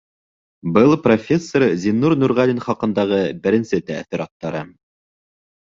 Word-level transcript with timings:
Был 0.77 0.93
профессор 1.07 1.65
Зиннур 1.83 2.17
Нурғәлин 2.23 2.63
хаҡындағы 2.69 3.21
беренсе 3.45 3.83
тәьҫораттарым... 3.91 4.77